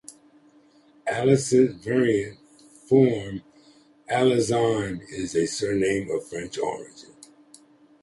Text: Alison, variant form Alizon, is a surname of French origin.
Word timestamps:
Alison, 1.05 1.77
variant 1.77 2.39
form 2.87 3.43
Alizon, 4.09 4.99
is 5.13 5.35
a 5.35 5.45
surname 5.45 6.09
of 6.09 6.27
French 6.27 6.57
origin. 6.57 7.13